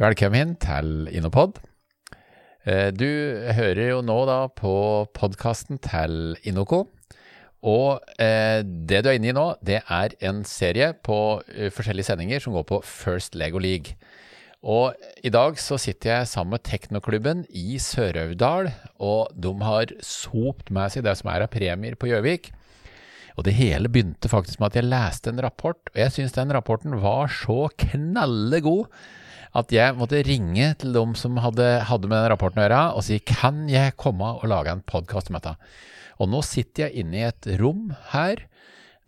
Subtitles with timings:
[0.00, 1.58] Velkommen til Innopod.
[2.64, 3.04] Eh, Du
[3.52, 6.86] hører jo nå da på podkasten til Innoco.
[7.60, 12.08] Og eh, det du er inne i nå, det er en serie på eh, forskjellige
[12.08, 13.98] sendinger som går på First Lego League.
[14.64, 20.72] Og i dag så sitter jeg sammen med Teknoklubben i Sør-Aurdal, og de har sopt
[20.72, 22.54] med seg det som er av premier på Gjøvik.
[23.36, 26.56] Og det hele begynte faktisk med at jeg leste en rapport, og jeg syns den
[26.56, 28.88] rapporten var så knallegod
[29.56, 33.04] at jeg måtte ringe til dem som hadde, hadde med den rapporten å gjøre, og
[33.06, 35.56] si kan jeg komme og lage en podkast om dette.
[36.20, 38.44] Og nå sitter jeg inne i et rom her.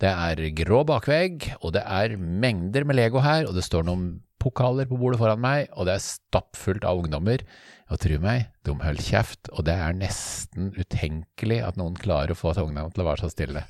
[0.03, 4.07] Det er grå bakvegg, og det er mengder med Lego her, og det står noen
[4.43, 7.45] pokaler på bordet foran meg, og det er stappfullt av ungdommer.
[7.93, 12.39] Og tro meg, de holder kjeft, og det er nesten utenkelig at noen klarer å
[12.39, 13.63] få ungdommen til å være så stille.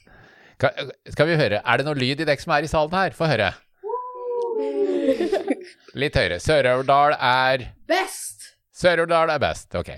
[0.62, 3.18] Skal vi høre, er det noe lyd i dere som er i salen her?
[3.18, 3.50] Få høre.
[6.02, 6.38] Litt høyere.
[6.42, 8.32] Sør-Aurdal er Best!
[8.82, 9.90] Sør-Aurdal er best, ok.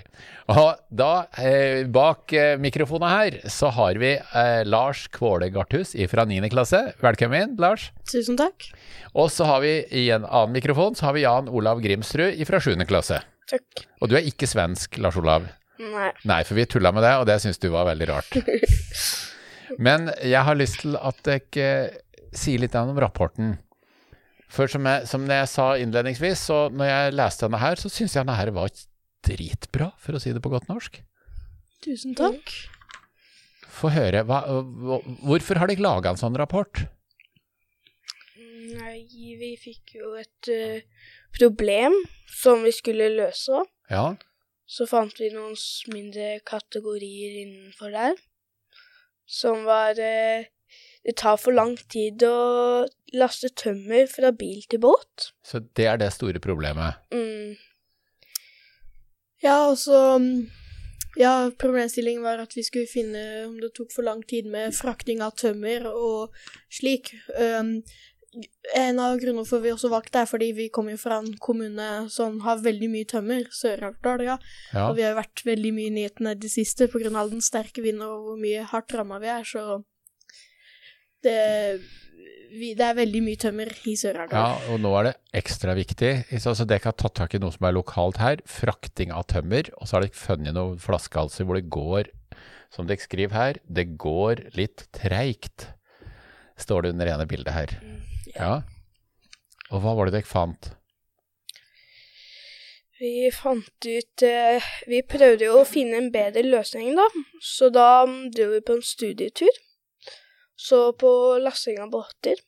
[0.53, 6.25] Og da, eh, bak eh, mikrofonen her, så har vi eh, Lars Kvåle Garthus fra
[6.27, 6.43] 9.
[6.53, 6.81] klasse.
[7.01, 7.87] Velkommen, Lars.
[8.11, 8.67] Tusen takk.
[9.15, 12.61] Og så har vi i en annen mikrofon, så har vi Jan Olav Grimsrud fra
[12.61, 12.75] 7.
[12.85, 13.23] klasse.
[13.49, 13.85] Takk.
[14.01, 15.47] Og du er ikke svensk, Lars Olav.
[15.81, 16.11] Nei.
[16.27, 18.37] Nei, for vi tulla med det, og det syns du var veldig rart.
[19.85, 22.01] Men jeg har lyst til at dere eh,
[22.35, 23.55] sier litt om rapporten.
[24.51, 28.15] For som jeg, som jeg sa innledningsvis, så når jeg leste denne her, så syns
[28.15, 28.71] jeg denne her var
[29.25, 31.01] dritbra, for å si det på godt norsk.
[31.85, 32.53] Tusen takk.
[33.75, 34.41] Få høre, hva,
[35.25, 36.85] hvorfor har dere laga en sånn rapport?
[38.75, 39.03] Nei,
[39.39, 41.95] vi fikk jo et uh, problem
[42.31, 43.65] som vi skulle løse.
[43.91, 44.15] Ja,
[44.65, 45.53] Så fant vi noen
[45.93, 48.15] mindre kategorier innenfor der.
[49.29, 50.45] Som var uh,
[51.05, 55.31] Det tar for lang tid å laste tømmer fra bil til båt.
[55.45, 56.95] så det er det store problemet.
[57.13, 57.55] Mm.
[59.43, 60.21] Ja, altså
[61.15, 65.21] Ja, problemstillingen var at vi skulle finne om det tok for lang tid med frakting
[65.23, 66.33] av tømmer og
[66.67, 67.13] slik.
[67.39, 67.77] Um,
[68.75, 72.09] en av grunnene for vi også valgte er fordi vi kommer jo fra en kommune
[72.11, 74.37] som har veldig mye tømmer, Sør-Aurdal, ja.
[74.73, 77.07] Ja, Og vi har vært veldig mye i nyhetene i det siste pga.
[77.31, 79.83] den sterke vinden og hvor mye hardt ramma vi er, så
[81.23, 81.79] det,
[82.55, 84.35] vi, det er veldig mye tømmer i Sør-Aurdal.
[84.39, 86.11] ja, og nå er det ekstra viktig.
[86.33, 89.69] Så altså, dere har tatt tak i noe som er lokalt her, frakting av tømmer.
[89.79, 92.11] Og så har dere funnet noen flaskehalser hvor det går,
[92.73, 95.69] som dere skriver her, det går litt treigt,
[96.59, 97.75] står det under ene bildet her.
[98.35, 98.55] Ja.
[99.71, 100.73] Og hva var det dere fant?
[102.95, 107.07] Vi fant ut eh, Vi prøvde jo å finne en bedre løsning, da.
[107.43, 109.61] Så da mm, dro vi på en studietur.
[110.55, 111.09] Så på
[111.43, 112.39] lasting av båter.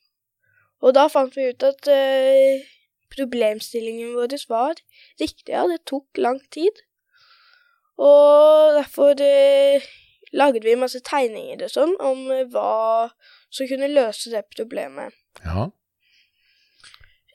[0.82, 2.66] Og da fant vi ut at eh,
[3.12, 4.78] problemstillingen vår var
[5.20, 5.66] riktig, ja.
[5.68, 6.84] Det tok lang tid.
[7.98, 9.88] Og derfor eh,
[10.32, 13.10] lagde vi masse tegninger og sånn om eh, hva
[13.50, 15.16] som kunne løse det problemet.
[15.44, 15.70] Ja.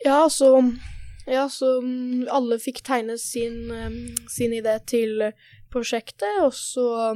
[0.04, 0.58] Ja, så
[1.24, 1.78] Ja, så
[2.36, 3.70] alle fikk tegne sin,
[4.28, 5.22] sin idé til
[5.72, 7.14] prosjektet, og så,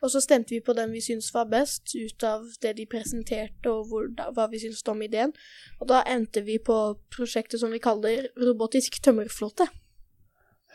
[0.00, 3.68] og så stemte vi på den vi syntes var best, ut av det de presenterte,
[3.68, 5.34] og hvor, da, hva vi syntes om ideen.
[5.80, 6.78] Og da endte vi på
[7.12, 9.68] prosjektet som vi kaller robotisk tømmerflåte.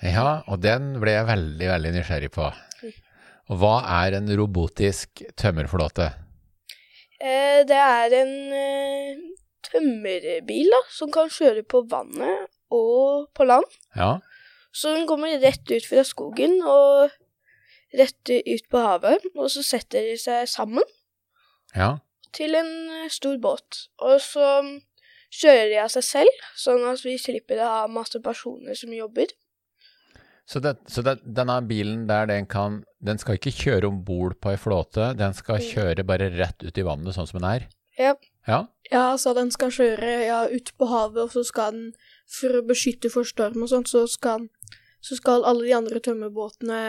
[0.04, 2.52] ja, og den ble jeg veldig, veldig nysgjerrig på.
[3.50, 6.12] Og hva er en robotisk tømmerflåte?
[7.22, 9.20] Eh, det er en eh,
[9.66, 13.66] tømmerbil da, som kan kjøre på vannet og på land.
[13.96, 14.20] Ja,
[14.76, 17.14] Så den kommer rett ut fra skogen og
[17.98, 20.84] rett ut på havet, og så setter de seg sammen
[21.76, 21.98] ja,
[22.36, 23.86] til en eh, stor båt.
[24.04, 24.76] Og så mm,
[25.34, 29.32] kjører de av seg selv, sånn at vi slipper å ha masse personer som jobber.
[30.46, 34.38] Så, det, så det, denne bilen der, den, kan, den skal ikke kjøre om bord
[34.44, 37.70] på ei flåte, den skal kjøre bare rett ut i vannet, sånn som den er?
[37.98, 38.14] Ja.
[38.46, 41.88] Ja, Ja, så den skal kjøre ja, ut på havet, og så skal den,
[42.30, 44.46] for å beskytte for storm og sånt, så skal,
[45.02, 46.82] så skal alle de andre tømmerbåtene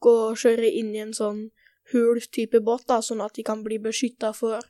[0.00, 1.50] gå og kjøre inn i en sånn
[1.92, 4.60] hul type båt, da, sånn at de kan bli beskytta for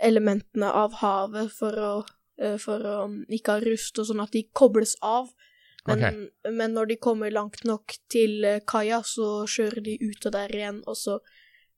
[0.00, 1.90] elementene av havet for å,
[2.40, 2.98] eh, for å
[3.28, 5.30] ikke ha rust, og sånn at de kobles av.
[5.86, 10.48] Men, men når de kommer langt nok til eh, kaia, så kjører de ute der
[10.56, 11.18] igjen, og så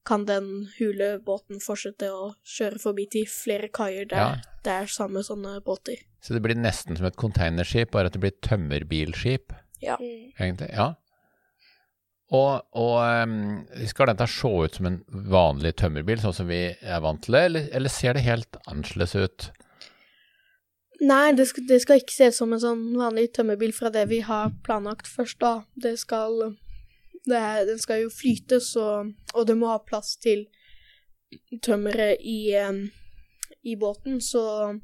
[0.07, 4.29] kan den hule båten fortsette å kjøre forbi til flere kaier der Ja.
[4.63, 5.99] det er samme sånne båter.
[6.23, 9.53] så det blir nesten som et containerskip, bare at det blir tømmerbilskip,
[9.83, 9.97] Ja.
[9.99, 10.33] Mm.
[10.39, 10.71] egentlig.
[10.73, 10.95] Ja.
[12.35, 14.99] Og, og skal dette se ut som en
[15.31, 19.15] vanlig tømmerbil, sånn som vi er vant til det, eller, eller ser det helt annerledes
[19.15, 19.49] ut?
[21.07, 24.07] Nei, det skal, det skal ikke se ut som en sånn vanlig tømmerbil fra det
[24.11, 25.61] vi har planlagt først, da.
[25.77, 26.57] Det skal
[27.27, 30.47] det Den skal jo flytes, og, og det må ha plass til
[31.63, 32.55] tømmeret i,
[33.67, 34.77] i båten, så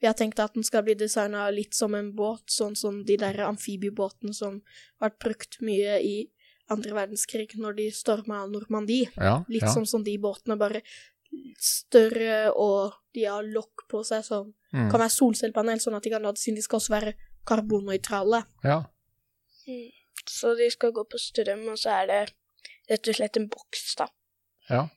[0.00, 3.18] vi har tenkt at den skal bli designa litt som en båt, sånn som de
[3.20, 4.60] der amfibiebåtene som
[5.00, 6.14] har vært brukt mye i
[6.70, 9.10] andre verdenskrig når de storma Normandie.
[9.16, 9.72] Ja, Litt ja.
[9.74, 10.82] sånn som de båtene, bare
[11.62, 14.88] større, og de har lokk på seg som Mm.
[14.90, 16.54] kan være solcellepanel, sånn at de kan lades inn.
[16.54, 17.14] De skal også være
[17.46, 18.44] karbonnøytrale.
[18.64, 18.84] ja.
[20.26, 22.34] Så de skal gå på strøm, og så er det
[22.90, 24.06] rett og slett en boks, da.
[24.68, 24.88] ja.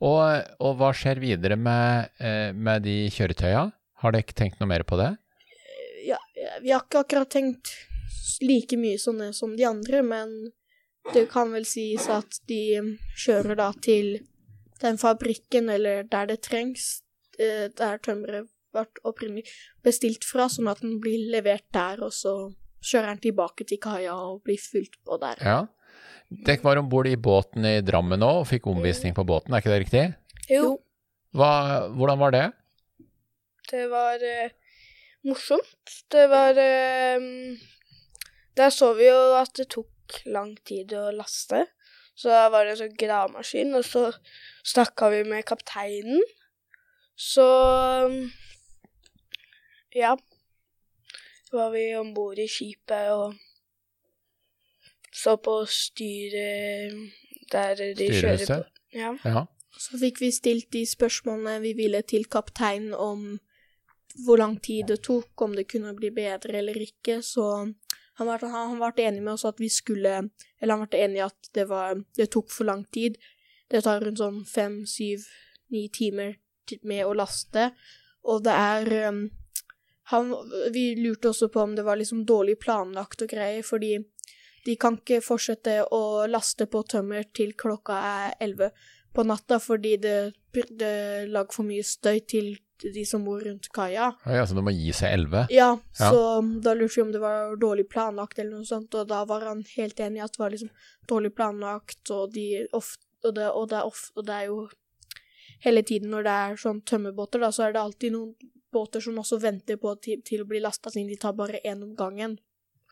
[0.00, 3.72] Og, og hva skjer videre med, eh, med de kjøretøya?
[4.02, 5.16] Har dere ikke tenkt noe mer på det?
[6.04, 6.18] Ja,
[6.60, 7.70] vi har ikke akkurat tenkt
[8.42, 10.34] like mye sånne som de andre, men
[11.12, 14.18] det kan vel sies at de kjører da til
[14.80, 17.02] den fabrikken eller der det trengs,
[17.38, 19.44] eh, der tømmeret ble opprinnelig
[19.84, 22.34] bestilt fra, sånn at den blir levert der, og så
[22.84, 25.38] kjører den tilbake til kaia og blir fylt på der.
[25.44, 25.60] Ja.
[26.44, 29.62] Dere var om bord i båten i Drammen nå og fikk omvisning på båten, er
[29.62, 30.04] ikke det riktig?
[30.50, 30.78] Jo,
[31.34, 31.52] Hva,
[31.94, 32.44] hvordan var det?
[33.70, 34.52] det var eh,
[35.26, 35.94] morsomt.
[36.12, 37.24] Det var eh,
[38.56, 41.64] Der så vi jo at det tok lang tid å laste.
[42.14, 44.04] Så da var det en sånn gravemaskin, og så
[44.66, 46.22] snakka vi med kapteinen.
[47.18, 47.46] Så
[49.94, 50.14] ja.
[51.54, 53.34] Var vi om bord i skipet og
[55.14, 56.94] så på styret
[57.52, 58.56] der de kjører på.
[58.94, 59.12] Ja.
[59.22, 59.44] Ja.
[59.78, 63.38] Så fikk vi stilt de spørsmålene vi ville til kapteinen om
[64.24, 67.46] hvor lang tid det tok, om det kunne bli bedre eller ikke, så
[68.14, 70.28] han var, han ble enig med oss at vi skulle
[70.60, 73.18] Eller han var enig at det, var, det tok for lang tid.
[73.70, 75.26] Det tar rundt sånn fem, syv,
[75.74, 76.36] ni timer
[76.86, 77.72] med å laste,
[78.24, 79.24] og det er um,
[80.12, 80.30] han,
[80.72, 83.98] Vi lurte også på om det var liksom dårlig planlagt og greier, fordi
[84.64, 88.70] de kan ikke fortsette å laste på tømmer til klokka er elleve
[89.14, 90.16] på natta fordi det,
[90.54, 92.54] det lage for mye støy til
[92.84, 94.10] de som bor rundt kaia.
[94.26, 95.46] Ja, så det må gi seg elleve?
[95.50, 96.10] Ja, Ja.
[96.10, 99.40] så da lurte vi om det var dårlig planlagt eller noe sånt, og da var
[99.46, 100.70] han helt enig i at det var liksom
[101.08, 104.68] dårlig planlagt, og, de ofte, og, det, og, det ofte, og det er jo
[105.64, 108.34] hele tiden når det er sånn tømmerbåter, da, så er det alltid noen
[108.74, 111.80] båter som også venter på til, til å bli lasta inn, de tar bare én
[111.82, 112.38] om gangen.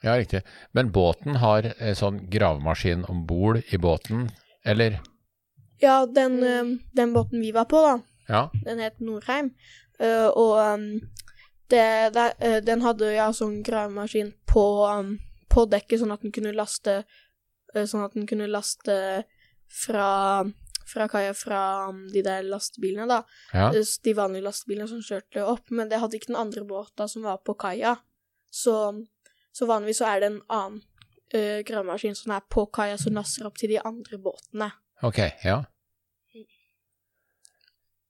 [0.03, 0.43] Ja, riktig.
[0.73, 4.31] Men båten har eh, sånn gravemaskin om bord i båten,
[4.64, 5.00] eller?
[5.80, 8.50] Ja, den, eh, den båten vi var på, da, Ja.
[8.64, 9.54] Den het Norheim,
[10.02, 10.86] Uh, og um,
[11.70, 15.14] det, det, uh, den hadde ja sånn gravemaskin på, um,
[15.52, 18.94] på dekket, sånn at den kunne laste uh, Sånn at den kunne laste
[19.72, 20.42] fra,
[20.90, 23.22] fra kaia fra um, de der lastebilene, da.
[23.54, 23.70] ja.
[23.72, 27.40] De vanlige lastebilene som kjørte opp, men det hadde ikke den andre båta som var
[27.46, 27.94] på kaia.
[28.52, 28.75] Så,
[29.56, 30.82] så vanligvis så er det en annen
[31.32, 34.68] uh, gravemaskin som er på kaia, som laster opp til de andre båtene.
[35.02, 35.62] Ok, ja.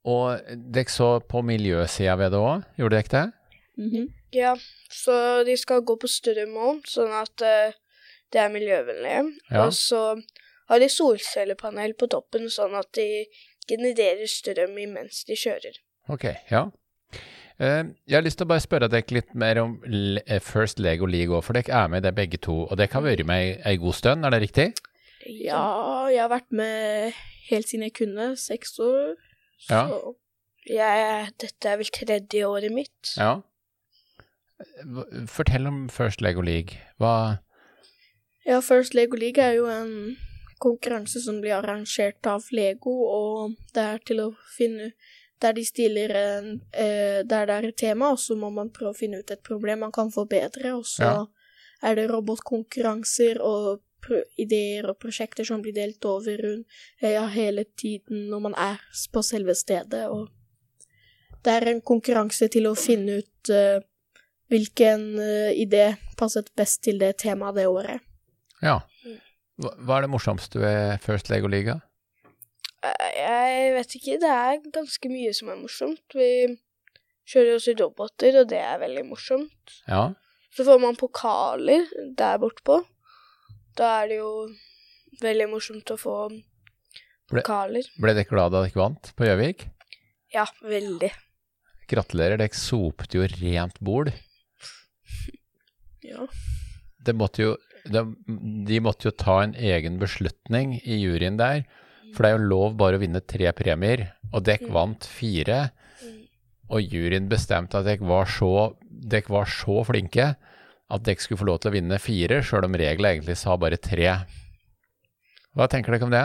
[0.02, 0.40] Og
[0.74, 3.32] dere så på miljøsida ved det òg, gjorde dere ikke det?
[3.78, 4.12] -hmm.
[4.32, 4.54] Ja,
[4.90, 7.72] så de skal gå på strøm òg, sånn at uh,
[8.32, 9.38] det er miljøvennlig.
[9.50, 9.66] Ja.
[9.66, 10.22] Og så
[10.68, 13.26] har de solcellepanel på toppen, sånn at de
[13.68, 15.78] genererer strøm imens de kjører.
[16.08, 16.70] Ok, ja.
[17.60, 20.78] Uh, Jeg har lyst til å bare spørre dere litt mer om Le- eh, First
[20.80, 22.64] Lego League òg, for dere er med i det begge to.
[22.66, 24.72] Og dere har vært med ei god stund, er det riktig?
[25.26, 27.12] Ja, jeg har vært med
[27.50, 29.14] helt siden jeg kunne, seks år.
[29.70, 29.86] Ja.
[29.88, 30.14] Så
[30.66, 33.14] Jeg, dette er vel tredje året mitt.
[33.18, 33.40] Ja.
[35.26, 36.76] Fortell om First Lego League.
[37.02, 37.38] Hva
[38.46, 40.16] Ja, First Lego League er jo en
[40.62, 44.92] konkurranse som blir arrangert av Lego, og det er til å finne
[45.42, 48.92] Der de stiller en eh, Der det er et tema, og så må man prøve
[48.94, 51.26] å finne ut et problem man kan forbedre, og så Ja.
[51.82, 53.82] er det robotkonkurranser og
[54.40, 58.80] ideer og prosjekter som blir delt over eh, ja, hele tiden når man er
[59.12, 60.28] på selve stedet, og
[61.42, 63.82] det er en konkurranse til å finne ut uh,
[64.52, 68.04] hvilken uh, idé passet best til det temaet det året.
[68.62, 68.78] Ja.
[69.58, 71.80] Hva hva er det morsomste ved First Lego Liga?
[72.82, 76.16] Jeg vet ikke, det er ganske mye som er morsomt.
[76.18, 76.30] Vi
[77.30, 79.76] kjører oss i roboter, og det er veldig morsomt.
[79.86, 80.08] Ja.
[80.52, 81.86] Så får man pokaler
[82.18, 82.80] der bortpå.
[83.78, 84.30] Da er det jo
[85.22, 87.86] veldig morsomt å få Ble- pokaler.
[88.00, 89.66] Ble dere glad da dere vant på Gjøvik?
[90.34, 91.10] Ja, veldig.
[91.92, 94.12] Gratulerer, dere sopte jo rent bord.
[96.02, 96.24] Ja.
[97.06, 97.50] Det måtte jo,
[97.86, 98.00] de,
[98.66, 101.60] de måtte jo ta en egen beslutning i juryen der,
[102.10, 104.72] for det er jo lov bare å vinne tre premier, og dere Mm.
[104.74, 105.60] vant fire.
[106.02, 106.18] Mm.
[106.72, 110.34] og juryen bestemte at dere var, så- dere var så flinke
[110.92, 113.78] at dere skulle få lov til å vinne fire, sjøl om reglene egentlig sa bare
[113.80, 114.10] tre.
[115.56, 116.24] Hva tenker dere om det?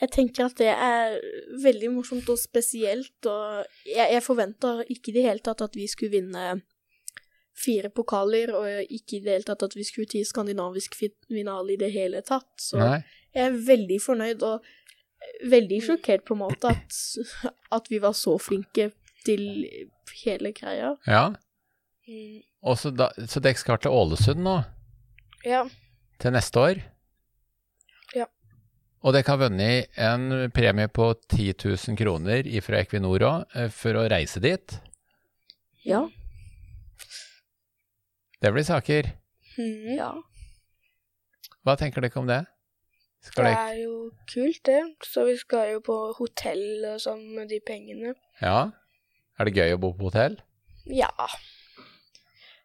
[0.00, 1.14] Jeg tenker at det er
[1.62, 5.86] veldig morsomt og spesielt, og jeg, jeg forventa ikke i det hele tatt at vi
[5.90, 6.46] skulle vinne
[7.54, 11.76] fire pokaler, og ikke i det hele tatt at vi skulle til skandinavisk fi- finale
[11.76, 12.50] i det hele tatt.
[12.58, 12.98] Så Nei?
[13.36, 14.66] jeg er veldig fornøyd og
[15.48, 16.98] veldig sjokkert på en måte at,
[17.78, 18.90] at vi var så flinke
[19.24, 19.46] til
[20.24, 20.96] hele greia.
[21.06, 21.28] Ja?
[22.08, 22.40] Mm.
[22.68, 24.58] Og så, da, så dere skal til Ålesund nå,
[25.44, 25.62] Ja.
[26.20, 26.82] til neste år?
[28.16, 28.26] Ja.
[29.04, 34.06] Og dere har vunnet en premie på 10 000 kroner fra Equinor òg, for å
[34.12, 34.76] reise dit.
[35.84, 36.06] Ja.
[38.40, 39.10] Det blir saker.
[39.58, 39.96] Mm.
[39.96, 40.10] ja.
[41.64, 42.42] Hva tenker dere om det?
[43.24, 43.92] Skal Det er jo
[44.28, 44.80] kult, det.
[45.08, 48.12] Så vi skal jo på hotell og sånn med de pengene.
[48.42, 48.70] Ja?
[49.40, 50.36] Er det gøy å bo på hotell?
[50.84, 51.08] Ja.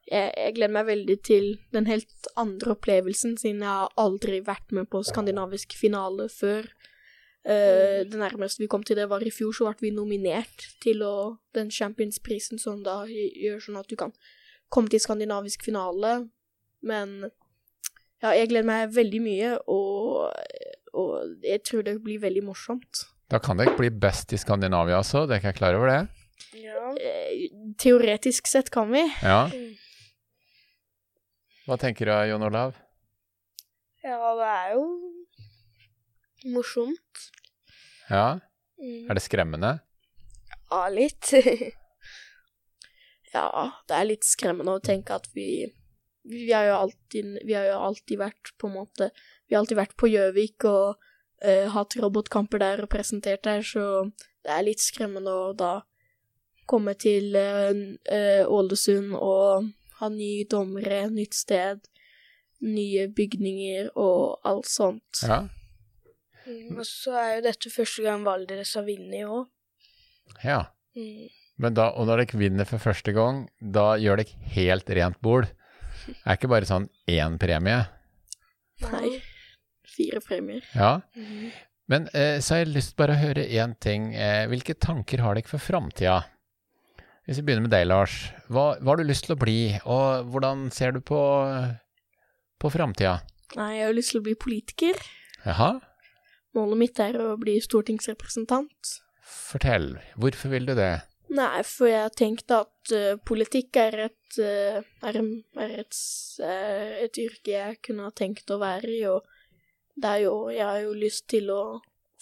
[0.10, 4.74] Jeg, jeg gleder meg veldig til den helt andre opplevelsen, siden jeg har aldri vært
[4.76, 6.70] med på skandinavisk finale før.
[7.46, 11.06] Uh, det nærmeste vi kom til det, var i fjor, så ble vi nominert til
[11.06, 14.14] å, den Champions-prisen, som da gjør sånn at du kan
[14.74, 16.18] komme til skandinavisk finale.
[16.86, 17.30] Men
[18.20, 20.34] ja, jeg gleder meg veldig mye, og,
[20.98, 23.06] og jeg tror det blir veldig morsomt.
[23.30, 26.00] Da kan dere bli best i Skandinavia også, dere er klar over det?
[26.58, 26.90] Ja.
[26.98, 29.04] Eh, teoretisk sett kan vi.
[29.22, 29.46] Ja.
[31.70, 32.78] Hva tenker du, Jon Olav?
[34.02, 34.86] ja, det er jo
[36.50, 37.20] morsomt.
[38.10, 38.40] Ja?
[38.82, 39.04] Mm.
[39.06, 39.76] Er det skremmende?
[40.72, 41.30] Ja, litt.
[43.30, 43.46] Ja,
[43.86, 45.70] det er litt skremmende å tenke at vi
[46.26, 49.12] Vi har alltid, vi har jo alltid vært på en måte
[49.46, 54.10] Vi har alltid vært på Gjøvik og uh, hatt robotkamper der og presentert der, så
[54.42, 55.76] det er litt skremmende å da
[56.66, 59.70] komme til Ålesund uh, Ålesund og
[60.00, 61.82] ha nye dommere, nytt sted,
[62.66, 65.22] nye bygninger og alt sånt.
[65.24, 65.42] Ja?
[66.46, 69.48] Mm, Og så er jo dette første gang Valdres har vunnet òg.
[70.44, 70.64] ja.
[70.98, 71.28] Mm.
[71.60, 75.50] Men da, og når dere vinner for første gang, da gjør dere helt rent bord.
[76.08, 77.82] Det er ikke bare sånn én premie.
[78.86, 79.18] Nei.
[79.84, 80.64] Fire premier.
[80.74, 81.02] Ja.
[81.20, 81.50] Mm.
[81.92, 84.14] Men eh, så har jeg lyst bare å høre én ting.
[84.16, 86.22] Eh, hvilke tanker har dere for framtida?
[87.30, 88.14] Hvis vi begynner med deg, Lars.
[88.50, 91.20] Hva, hva har du lyst til å bli, og hvordan ser du på,
[92.58, 93.20] på framtida?
[93.58, 94.98] Nei, jeg har lyst til å bli politiker.
[95.46, 95.76] Jaha,
[96.58, 98.96] Målet mitt er å bli stortingsrepresentant.
[99.30, 99.92] fortell.
[100.18, 101.04] Hvorfor vil du det?
[101.30, 105.20] Nei, for jeg tenkte at uh, politikk er et uh, er,
[105.62, 109.22] er et, s- eh, et yrke jeg kunne ha tenkt å være i, og
[110.02, 111.62] er jo Jeg har jo lyst til å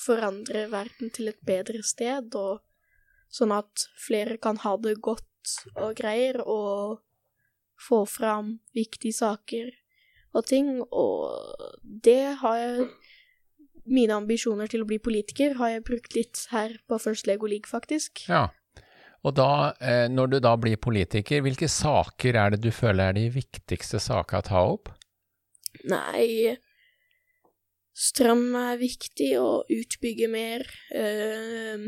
[0.03, 2.59] forandre verden til et bedre sted, og
[3.33, 5.25] sånn at flere kan ha det godt
[5.75, 7.03] og greier, og
[7.77, 9.69] få fram viktige saker
[10.35, 11.31] og ting, og
[11.83, 12.89] det har jeg
[13.87, 17.69] Mine ambisjoner til å bli politiker har jeg brukt litt her på First Lego League,
[17.71, 18.25] faktisk.
[18.27, 18.49] Ja.
[19.23, 23.15] Og da, eh, når du da blir politiker, hvilke saker er det du føler er
[23.15, 24.91] de viktigste sakene å ta opp?
[25.87, 26.57] Nei,
[27.95, 30.67] strøm er viktig, å utbygge mer.
[30.91, 31.87] eh,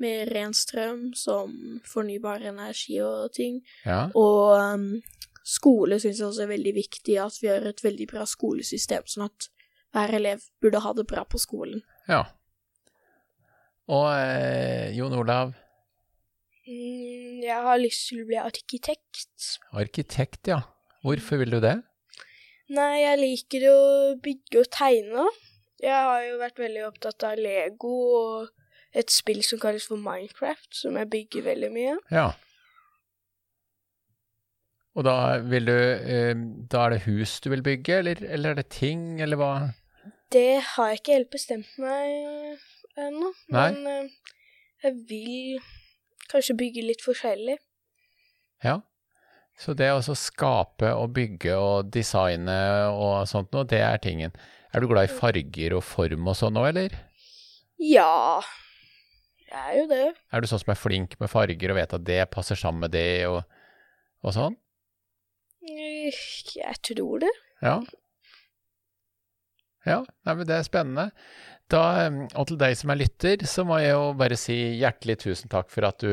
[0.00, 3.60] mer ren strøm, som fornybar energi og ting.
[3.84, 4.06] Ja.
[4.18, 4.88] Og um,
[5.44, 9.28] skole syns jeg også er veldig viktig, at vi har et veldig bra skolesystem, sånn
[9.28, 9.48] at
[9.96, 11.82] hver elev burde ha det bra på skolen.
[12.08, 12.24] ja.
[13.88, 15.54] Og eh, Jon Olav,
[16.68, 19.46] Mm, jeg har lyst til å bli arkitekt.
[19.72, 20.58] arkitekt, ja.
[21.00, 21.78] Hvorfor vil du det?
[22.68, 23.78] Nei, jeg liker å
[24.20, 25.24] bygge og tegne.
[25.80, 28.50] Jeg har jo vært veldig opptatt av Lego og
[28.96, 31.96] et spill som kalles for Minecraft, som jeg bygger veldig mye.
[32.14, 32.30] Ja.
[34.98, 36.34] Og da vil du eh,
[36.70, 39.52] Da er det hus du vil bygge, eller, eller er det ting, eller hva?
[40.32, 42.66] Det har jeg ikke helt bestemt meg øh,
[43.06, 43.70] ennå, Nei.
[43.72, 44.10] men øh,
[44.84, 45.62] jeg vil
[46.28, 47.56] kanskje bygge litt forskjellig.
[48.64, 48.80] Ja.
[49.58, 52.58] Så det å skape og bygge og designe
[52.92, 54.34] og sånt noe, det er tingen.
[54.70, 56.94] Er du glad i farger og form og sånn òg, eller?
[57.82, 58.38] Ja,
[59.50, 60.02] jeg er jo det.
[60.32, 62.92] Er du sånn som er flink med farger og vet at det passer sammen med
[62.94, 63.40] det og,
[64.24, 64.56] og sånn?
[65.68, 66.12] Eh,
[66.56, 67.32] Jeg tror det.
[67.64, 67.78] Ja.
[69.88, 71.08] Ja, nei, men det er spennende.
[71.72, 71.82] Da,
[72.36, 75.68] og til deg som er lytter, så må jeg jo bare si hjertelig tusen takk
[75.72, 76.08] for at du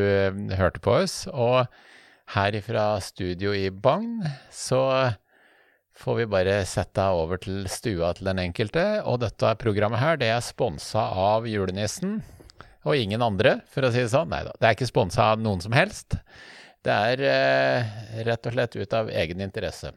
[0.56, 1.22] hørte på oss.
[1.32, 1.64] Og
[2.36, 4.20] her fra studio i Bagn
[4.54, 4.82] så
[5.96, 8.84] får vi bare sette deg over til stua til den enkelte.
[9.08, 12.20] Og dette programmet her, det er sponsa av julenissen.
[12.86, 14.30] Og ingen andre, for å si det sånn.
[14.32, 16.18] Nei da, det er ikke sponsa av noen som helst.
[16.86, 17.96] Det er eh,
[18.28, 19.92] rett og slett ut av egen interesse.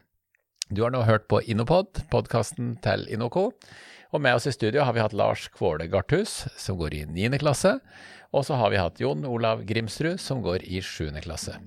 [0.69, 3.51] Du har nå hørt på Innopod, podkasten til Innoco.
[4.09, 7.37] Og med oss i studio har vi hatt Lars Kvåle Garthus, som går i 9.
[7.41, 7.75] klasse.
[8.33, 11.13] Og så har vi hatt Jon Olav Grimsrud, som går i 7.
[11.25, 11.57] klasse.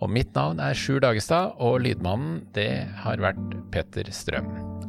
[0.00, 4.79] Og mitt navn er Sjur Dagestad, og lydmannen det har vært Petter Strøm.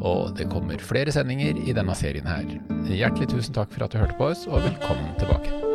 [0.00, 2.50] Og det kommer flere sendinger i denne serien her.
[2.86, 5.65] Hjertelig tusen takk for at du hørte på oss, og velkommen tilbake.